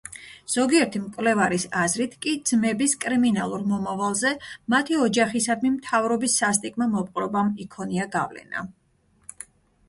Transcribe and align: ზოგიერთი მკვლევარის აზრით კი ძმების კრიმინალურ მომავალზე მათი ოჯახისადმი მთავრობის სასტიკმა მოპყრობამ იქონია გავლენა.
ზოგიერთი 0.51 0.99
მკვლევარის 1.01 1.65
აზრით 1.81 2.15
კი 2.25 2.31
ძმების 2.51 2.95
კრიმინალურ 3.03 3.65
მომავალზე 3.73 4.31
მათი 4.75 4.97
ოჯახისადმი 5.09 5.73
მთავრობის 5.75 6.39
სასტიკმა 6.43 6.89
მოპყრობამ 6.97 7.53
იქონია 7.67 8.09
გავლენა. 8.19 8.67